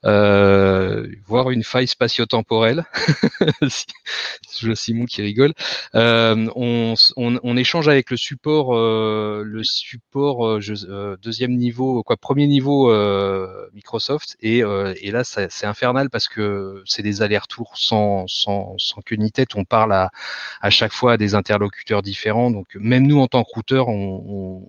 [0.05, 2.85] euh, voire une faille spatio-temporelle.
[4.61, 5.53] Je Simon qui rigole.
[5.95, 12.17] Euh, on, on, échange avec le support, euh, le support euh, euh, deuxième niveau, quoi,
[12.17, 12.91] premier niveau
[13.73, 19.17] Microsoft, et, et là, c'est infernal parce que c'est des allers-retours sans, sans, sans queue
[19.17, 19.55] ni tête.
[19.55, 20.11] On parle à,
[20.61, 22.51] à chaque fois à des interlocuteurs différents.
[22.51, 24.67] Donc même nous en tant que routeur, on,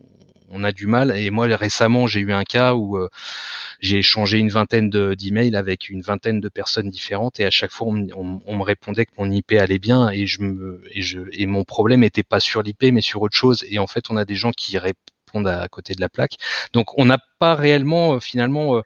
[0.63, 1.17] a du mal.
[1.17, 3.10] Et moi récemment, j'ai eu un cas où euh,
[3.79, 7.88] j'ai échangé une vingtaine d'emails avec une vingtaine de personnes différentes et à chaque fois
[7.88, 11.63] on, me répondait que mon IP allait bien et je me et je et mon
[11.63, 13.65] problème n'était pas sur l'IP mais sur autre chose.
[13.69, 14.99] Et en fait, on a des gens qui répondent
[15.35, 16.37] à côté de la plaque.
[16.73, 18.81] Donc on n'a pas réellement euh, finalement euh,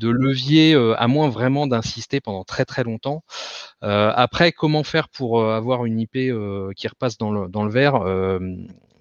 [0.00, 3.22] de levier, à moins vraiment d'insister pendant très très longtemps.
[3.82, 7.64] Euh, après, comment faire pour euh, avoir une IP euh, qui repasse dans le, dans
[7.64, 7.94] le vert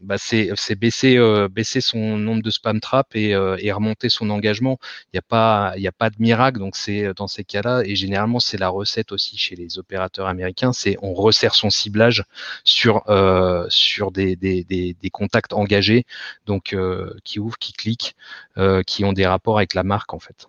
[0.02, 1.18] bah c'est baisser,
[1.52, 4.78] baisser son nombre de spam traps et, et remonter son engagement.
[5.14, 5.22] Il n'y a,
[5.92, 9.56] pas, de miracle, donc c'est dans ces cas-là, et généralement c'est la recette aussi chez
[9.56, 12.24] les opérateurs américains, c'est on resserre son ciblage
[12.64, 13.04] sur,
[14.12, 16.06] des, des, des, contacts engagés,
[16.46, 16.76] donc
[17.24, 18.16] qui ouvrent, qui cliquent,
[18.86, 20.48] qui ont des rapports avec la marque en fait.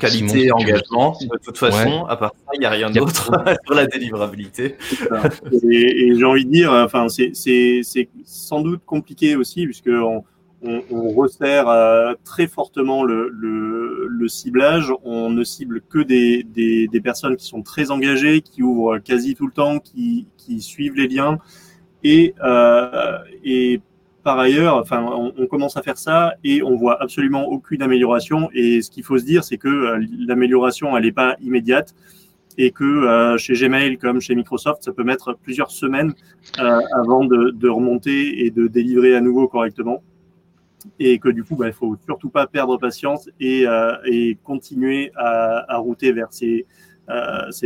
[0.00, 1.16] Qualité, engagement.
[1.20, 3.30] De toute façon, à part ça, il n'y a rien d'autre
[3.66, 4.76] sur la délivrabilité.
[5.62, 7.32] Et, j'ai envie de dire, enfin, c'est
[8.24, 10.24] sans doute compliqué aussi, puisque on,
[10.62, 14.92] on, resserre euh, très fortement le, le, le, ciblage.
[15.02, 19.34] On ne cible que des, des, des, personnes qui sont très engagées, qui ouvrent quasi
[19.34, 21.38] tout le temps, qui, qui suivent les liens.
[22.02, 23.80] Et, euh, et
[24.24, 28.48] par ailleurs, on, commence à faire ça et on voit absolument aucune amélioration.
[28.54, 31.94] Et ce qu'il faut se dire, c'est que euh, l'amélioration, elle n'est pas immédiate
[32.56, 36.14] et que euh, chez Gmail comme chez Microsoft, ça peut mettre plusieurs semaines
[36.58, 40.02] euh, avant de, remonter et de délivrer à nouveau correctement.
[40.98, 43.66] Et que du coup, bah, il faut surtout pas perdre patience et,
[44.42, 46.66] continuer à, router vers ces,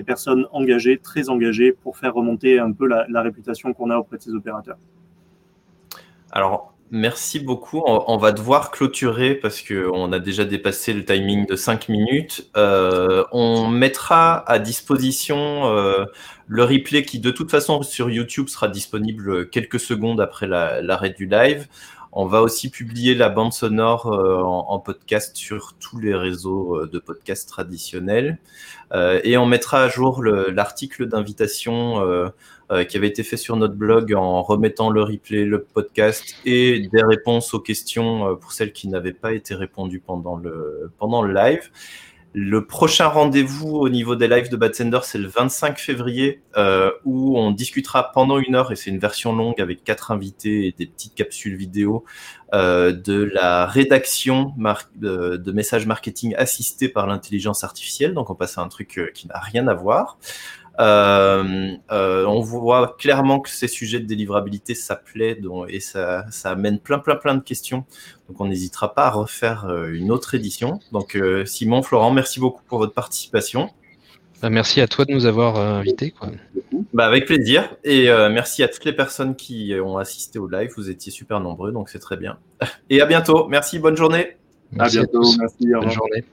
[0.04, 4.22] personnes engagées, très engagées, pour faire remonter un peu la réputation qu'on a auprès de
[4.22, 4.78] ces opérateurs.
[6.30, 7.82] Alors, Merci beaucoup.
[7.84, 12.48] On, va devoir clôturer parce qu'on a déjà dépassé le timing de 5 minutes.
[12.56, 16.06] Euh, on mettra à disposition euh,
[16.46, 21.26] le replay qui, de toute façon, sur YouTube sera disponible quelques secondes après l'arrêt du
[21.26, 21.68] live.
[22.12, 26.98] On va aussi publier la bande sonore euh, en, podcast sur tous les réseaux de
[26.98, 28.38] podcasts traditionnels.
[28.94, 32.32] et on mettra à jour l'article d'invitation
[32.70, 36.88] euh, qui avait été fait sur notre blog en remettant le replay, le podcast et
[36.92, 41.22] des réponses aux questions euh, pour celles qui n'avaient pas été répondues pendant le, pendant
[41.22, 41.70] le live.
[42.34, 46.90] Le prochain rendez-vous au niveau des lives de Bad Sender, c'est le 25 février, euh,
[47.06, 50.74] où on discutera pendant une heure, et c'est une version longue avec quatre invités et
[50.76, 52.04] des petites capsules vidéo,
[52.54, 54.52] euh, de la rédaction
[54.94, 58.12] de, de, messages marketing assistés par l'intelligence artificielle.
[58.12, 60.18] Donc on passe à un truc qui n'a rien à voir.
[60.78, 66.78] Euh, euh, on voit clairement que ces sujets de délivrabilité, ça plaît et ça, amène
[66.78, 67.84] plein, plein, plein de questions.
[68.28, 70.80] Donc, on n'hésitera pas à refaire euh, une autre édition.
[70.92, 73.70] Donc, Simon, Florent, merci beaucoup pour votre participation.
[74.40, 76.14] Bah, merci à toi de nous avoir invités.
[76.92, 77.74] Bah, avec plaisir.
[77.82, 80.70] Et merci à toutes les personnes qui ont assisté au live.
[80.76, 82.38] Vous étiez super nombreux, donc c'est très bien.
[82.90, 83.48] Et à bientôt.
[83.48, 84.36] Merci, bonne journée.
[84.78, 85.22] à bientôt.
[85.38, 85.66] merci.
[85.72, 86.24] Bonne journée.